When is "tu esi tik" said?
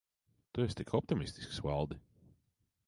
0.53-0.95